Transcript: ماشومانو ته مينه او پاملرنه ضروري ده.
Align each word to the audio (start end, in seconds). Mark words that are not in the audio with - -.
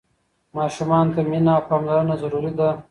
ماشومانو 0.57 1.13
ته 1.15 1.21
مينه 1.31 1.51
او 1.55 1.61
پاملرنه 1.69 2.15
ضروري 2.21 2.51
ده. 2.59 2.69